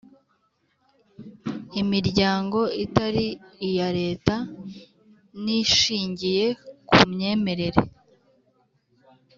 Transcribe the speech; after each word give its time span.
imiryango 1.81 2.59
itari 2.83 3.27
iya 3.67 3.89
Leta 3.99 4.35
n 5.43 5.45
ishingiye 5.61 6.45
ku 6.89 6.99
myemerere 7.11 7.81